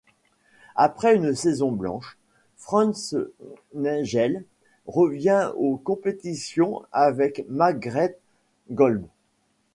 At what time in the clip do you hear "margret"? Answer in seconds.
7.49-8.17